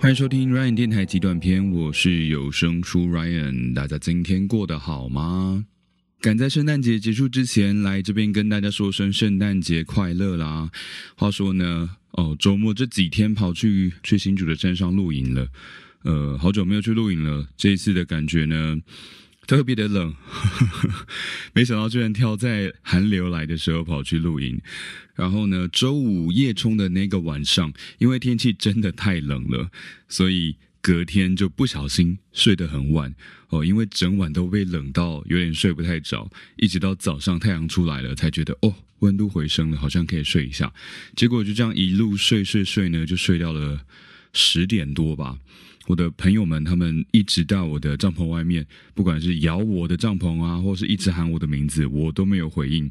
[0.00, 3.74] 欢迎收听 Ryan 电台极短篇，我是有声书 Ryan。
[3.74, 5.66] 大家今天过得好吗？
[6.22, 10.70] 赶在圣诞节结束之前来这边跟大家说声圣诞节快乐啦！
[11.16, 15.46] 话说呢，哦，周末这几天跑去去新竹的山上露营了，
[16.04, 17.46] 呃，好久没有去露营了。
[17.58, 18.78] 这一次的感觉呢，
[19.50, 20.14] 特别的冷，
[21.52, 24.60] 没想到居然挑在寒流来的时候跑去露营。
[25.16, 29.70] 然后呢，周五夜冲的那个晚上，因为天气真的太冷了，
[30.08, 30.54] 所以。
[30.82, 33.14] 隔天就不小心睡得很晚
[33.50, 40.72] 哦，因为整晚都被冷到有点睡不太着，一直到早上太阳出来了才觉得哦温度回升了，好像可以睡一下。
[41.14, 43.84] 结果就这样一路睡睡睡呢，就睡到了
[44.32, 45.36] 十点多吧。
[45.90, 52.88] 我的朋友们他们一直到我的帐篷外面，不管是摇我的帐篷啊，或是一直喊我的名字，我都没有回应。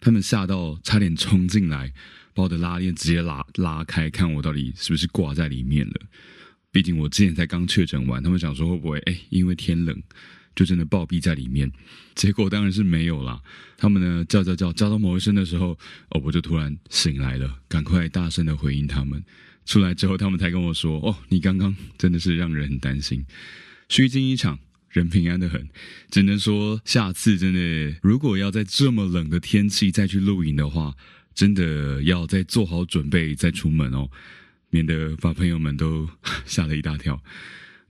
[0.00, 1.92] 他们吓到差点冲进来，
[2.32, 5.94] 把我的拉链直接拉拉开，看我到底是不是挂在里面了。
[6.72, 10.02] 毕竟我之前才刚确诊完，他们想说会不会哎，因为天冷
[10.56, 11.70] 就真的暴毙在里面？
[12.14, 13.38] 结果当然是没有啦。
[13.76, 15.78] 他们呢叫叫叫叫到某一声的时候，
[16.12, 19.22] 哦，我就突然醒来了，赶快大声的回应他们。
[19.68, 23.24] 出来之后，他们才跟我说：“哦，你刚刚真的是让人很担心，
[23.90, 25.68] 虚惊一场，人平安的很。
[26.10, 30.94] 只能说下次真的，如果要在这么冷的天气再去露营的话，
[31.34, 34.08] 真的要再做好准备再出门哦。”
[34.70, 36.08] 免得把朋友们都
[36.44, 37.22] 吓了一大跳。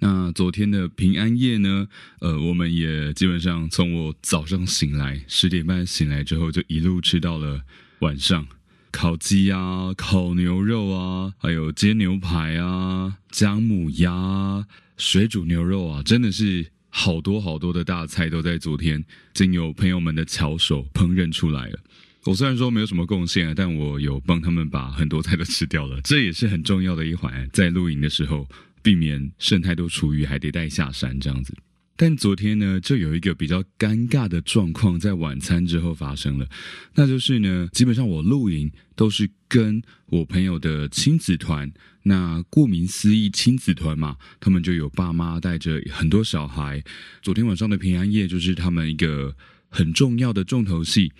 [0.00, 1.88] 那昨天的平安夜呢？
[2.20, 7.62] 呃，我们也基本上从我早上醒来十点半醒来之后，就一路吃到了
[8.00, 8.46] 晚上，
[8.94, 14.64] 烤鸡啊、烤牛肉啊，还有煎牛排啊、姜母鸭、
[14.96, 21.78] 水煮牛肉啊，真的是好多好多的大菜都在昨天经由朋友们的巧手烹饪出来了。
[22.24, 27.50] 我虽然说没有什么贡献，但我有帮他们把很多菜都吃掉了，这也是很重要的一环。
[27.52, 28.48] 在露营的时候，
[28.80, 31.52] 避免剩太多厨余还得带下山这样子。
[31.96, 36.48] 但昨天呢，就有一个比较尴尬的状况在晚餐之后发生了，
[36.94, 41.72] 那就是呢，基本上我露营都是跟我朋友的亲子团。
[42.06, 46.82] 那顾名思义，亲子团嘛，他们就有爸妈带着很多小孩。
[47.22, 49.34] 昨天晚上的平安夜就是他们一个
[49.70, 51.12] 很重要的重头戏。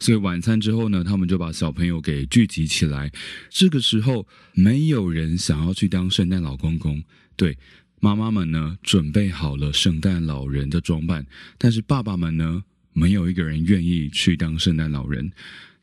[0.00, 3.12] 所以晚餐之后呢，他们就把小朋友给聚集起来。
[3.50, 7.00] 这个时候，没有人想要去当圣诞老公公。
[7.36, 7.56] 对，
[8.04, 11.24] 妈妈们呢准备好了圣诞老人的装扮，
[11.56, 15.30] 但是爸爸们呢，没有一个人愿意去当圣诞老人。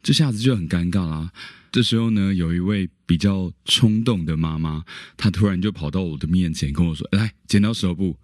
[0.03, 1.31] 这下子就很尴尬啦。
[1.71, 4.83] 这时候呢，有一位比较冲动的妈妈，
[5.15, 8.17] 她突然就跑到我的面前跟我说：“来，剪刀石头布。”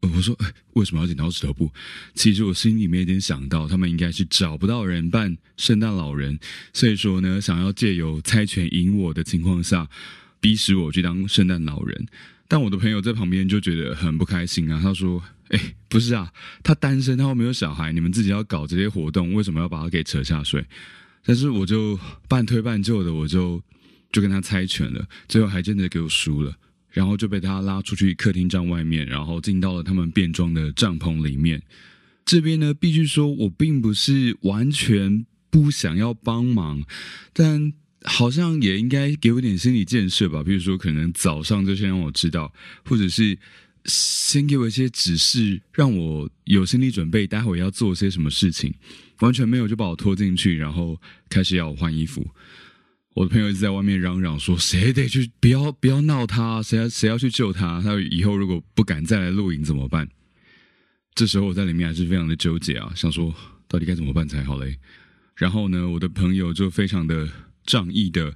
[0.00, 0.34] 我说
[0.72, 1.70] ：“为什么要剪刀石头布？”
[2.16, 6.38] 其实我心里面已经想到，他们应该是找不到人扮圣诞老人，
[6.72, 9.88] 所以说呢，想要借由猜拳赢我的情况下，
[10.42, 12.06] 逼使我去当圣诞老人。
[12.46, 16.30] 但我的朋友在旁边就觉得很不开心啊，他说：“哎，不是啊，
[16.62, 20.62] 他单身，他又没有小孩，你们自己要搞这些活动，为什么要把他给扯下水？”
[21.24, 21.98] 但是我就
[22.28, 23.62] 半推半就的，我就
[24.10, 26.54] 就跟他猜拳了，最后还真的给我输了。
[26.90, 31.62] 然后就被他拉出去客厅帐外面，然后进到了他们变装的帐篷里面。
[32.26, 36.84] 这边呢，必须说我并不是完全不想要帮忙，
[37.32, 37.72] 但
[38.04, 40.42] 好像也应该给我点心理建设吧。
[40.42, 42.52] 比如说，可能早上就先让我知道，
[42.84, 43.38] 或者是
[43.84, 48.74] 先给我一些指示，让我有心理准备，待会要做些什么事情。
[49.20, 52.26] 完全没有就把我拖进去，然后开始要我换衣服。
[53.14, 55.30] 我的朋友一直在外面嚷嚷说：“谁得去？
[55.38, 56.62] 不要不要闹他！
[56.62, 57.80] 谁要谁要去救他？
[57.82, 60.08] 他以后如果不敢再来露营怎么办？”
[61.14, 63.34] 这时候我在里面还是非常的纠结啊，想说
[63.68, 64.78] 到底该怎么办才好嘞。
[65.36, 67.28] 然后呢，我的朋友就非常的
[67.64, 68.34] 仗义的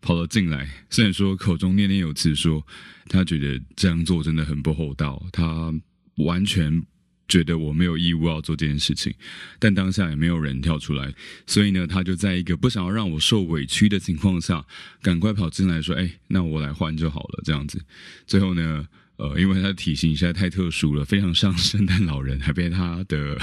[0.00, 2.66] 跑了进来，虽然说口中念念有词说
[3.08, 5.72] 他觉得这样做真的很不厚道，他
[6.16, 6.84] 完全。
[7.26, 9.12] 觉得我没有义务要做这件事情，
[9.58, 11.12] 但当下也没有人跳出来，
[11.46, 14.66] 所以呢，他就在一个不想要让我受委屈的情况下，
[15.00, 17.82] 赶快跑进来说：“哎，那我来换就好了。”这样子，
[18.26, 23.38] 最后呢，呃，因为他的体型实在太特殊了，非常像圣诞老人，还被他的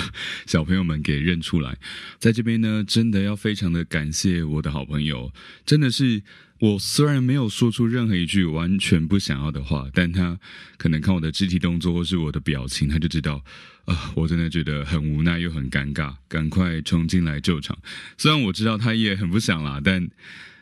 [0.46, 1.78] 小朋友们给认出来。
[2.20, 5.32] 在这边呢，真的要非常的感谢我的好朋友，
[5.66, 6.24] 真的是。
[6.62, 10.40] 我虽然没有说出任何一句完全不想要的话，但他
[10.78, 13.44] 可能看我的肢体动作或是我的表情，他就知道，
[13.86, 17.76] 啊，我真的觉得很无奈又很尴尬，赶快冲进来救场。
[18.16, 20.08] 虽然我知道他也很不想啦，但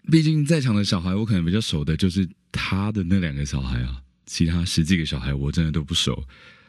[0.09, 3.97] 毕竟在场的小孩，我可能比较熟的就是他的那两个小孩啊，
[4.29, 6.23] 其他十几个小孩我真的都不熟，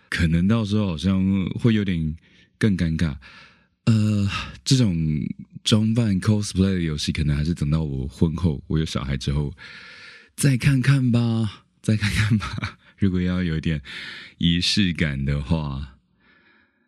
[0.09, 2.17] 可能到时候好像会有点
[2.59, 3.15] 更尴尬。
[3.85, 4.29] 呃，
[4.65, 4.97] 这种。
[5.63, 9.53] 装扮 cosplay 的游戏，可能还是等到我婚后，我有小孩之后
[10.35, 12.79] 再看看吧，再看看吧。
[12.97, 13.83] 如果要有点
[14.39, 15.99] 仪式感的话，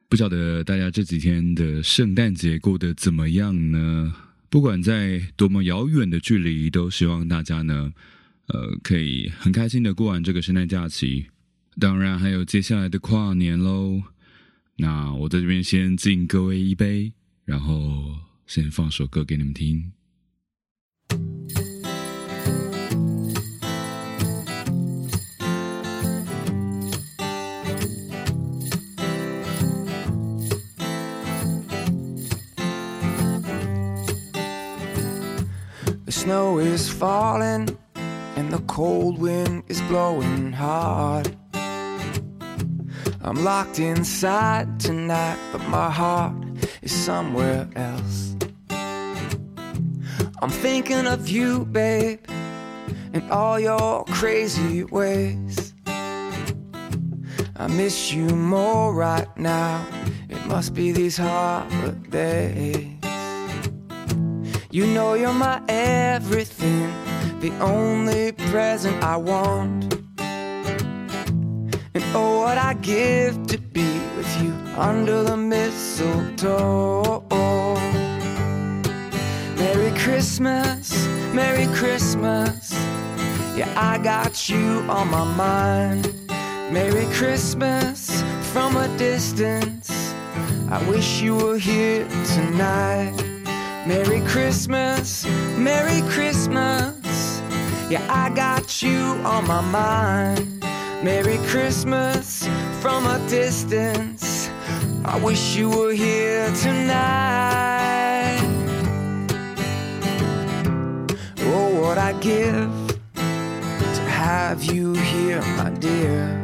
[0.08, 4.14] 不晓得大家这几天的圣诞节过得怎么样呢？
[4.48, 7.92] 不管在多么遥远的距离，都希望大家呢，
[8.52, 11.26] 呃，可以很开心的过完这个圣诞假期。
[11.80, 14.02] 当然，还有接下来的跨年喽。
[14.76, 17.14] 那我在这边先敬各位一杯，
[17.46, 18.14] 然后
[18.46, 19.92] 先放首歌给你们听。
[36.08, 37.66] Snow is falling
[38.52, 41.34] the cold wind is blowing hard.
[43.22, 46.34] I'm locked inside tonight, but my heart
[46.82, 48.36] is somewhere else.
[50.42, 52.20] I'm thinking of you, babe,
[53.14, 55.72] and all your crazy ways.
[57.56, 59.86] I miss you more right now.
[60.28, 62.88] It must be these holidays.
[64.70, 66.90] You know you're my everything,
[67.42, 69.92] the only present I want.
[71.92, 77.24] And oh, what I give to be with you under the mistletoe.
[79.56, 81.04] Merry Christmas,
[81.34, 82.72] Merry Christmas.
[83.56, 86.14] Yeah, I got you on my mind.
[86.70, 88.22] Merry Christmas
[88.52, 90.14] from a distance.
[90.70, 92.06] I wish you were here
[92.36, 93.16] tonight.
[93.84, 95.26] Merry Christmas,
[95.58, 96.91] Merry Christmas.
[97.92, 100.64] Yeah, I got you on my mind.
[101.04, 102.48] Merry Christmas
[102.80, 104.48] from a distance.
[105.04, 108.40] I wish you were here tonight.
[111.40, 112.72] Oh, what I give
[113.96, 116.42] to have you here, my dear.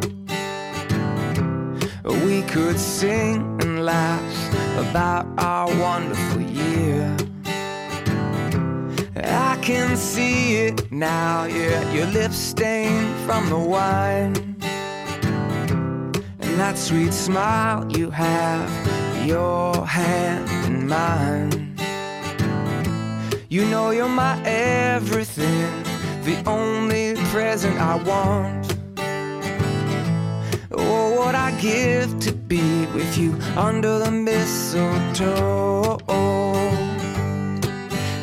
[2.26, 7.27] We could sing and laugh about our wonderful year.
[9.24, 14.34] I can see it now, yeah, your lips stained from the wine.
[16.40, 18.70] And that sweet smile you have,
[19.26, 21.76] your hand in mine.
[23.48, 25.82] You know you're my everything,
[26.24, 28.76] the only present I want.
[30.70, 35.98] Oh, what I give to be with you under the mistletoe.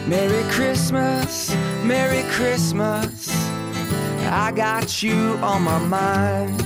[0.08, 1.54] Merry Christmas,
[1.84, 3.28] Merry Christmas.
[4.24, 6.58] I got you on my mind.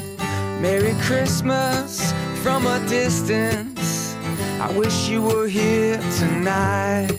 [0.62, 2.14] Merry Christmas
[2.44, 4.16] from a distance.
[4.62, 7.18] I wish you were here tonight.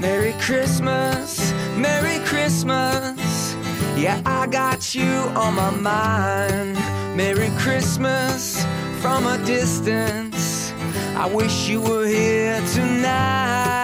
[0.00, 3.54] Merry Christmas, Merry Christmas.
[3.96, 6.74] Yeah, I got you on my mind.
[7.16, 8.62] Merry Christmas
[9.00, 10.74] from a distance.
[11.16, 13.81] I wish you were here tonight.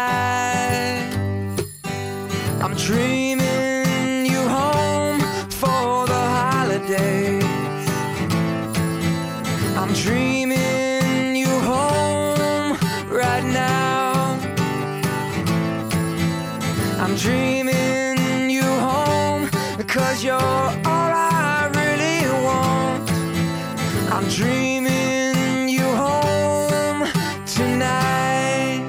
[2.88, 7.44] Dreaming you home for the holidays.
[9.76, 12.78] I'm dreaming you home
[13.10, 14.38] right now.
[16.98, 23.10] I'm dreaming you home because you're all I really want.
[24.10, 27.06] I'm dreaming you home
[27.44, 28.82] tonight.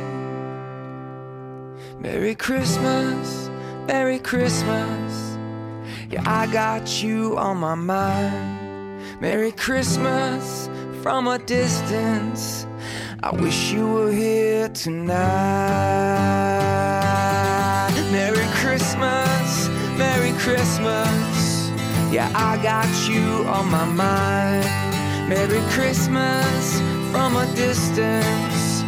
[1.99, 3.48] Merry Christmas,
[3.89, 5.35] Merry Christmas.
[6.11, 9.19] Yeah, I got you on my mind.
[9.19, 10.69] Merry Christmas
[11.01, 12.67] from a distance.
[13.23, 15.17] I wish you were here tonight.
[18.11, 21.71] Merry Christmas, Merry Christmas.
[22.13, 24.69] Yeah, I got you on my mind.
[25.27, 26.79] Merry Christmas
[27.11, 28.83] from a distance.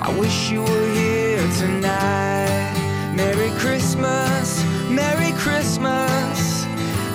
[0.00, 2.65] I wish you were here tonight.
[3.16, 6.66] Merry Christmas, Merry Christmas.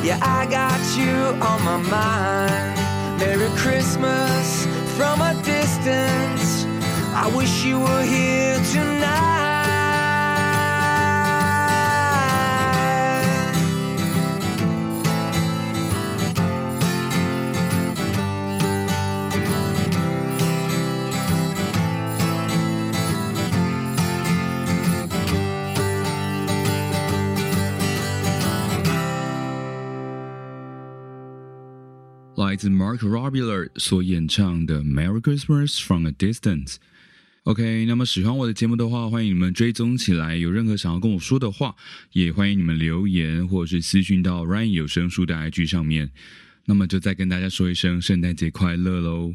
[0.03, 3.19] Yeah, I got you on my mind.
[3.19, 4.65] Merry Christmas
[4.97, 6.65] from a distance.
[7.13, 9.49] I wish you were here tonight.
[32.51, 36.73] “来自 Mark Robuler 所演唱的《Merry Christmas from a Distance》。
[37.43, 40.35] OK，那么喜欢我的节目的话，欢迎你们追踪起来。
[40.35, 41.73] 有任何想要跟我说的话，
[42.11, 46.11] 也欢迎你们留言或者是私讯到 Ryan 有声书的 IG 上面。
[46.65, 49.33] 那么就再跟大家说一声圣诞节快乐喽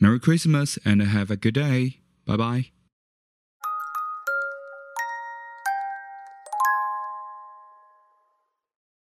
[0.00, 1.92] ！Merry Christmas and have a good day！
[2.24, 2.77] 拜拜。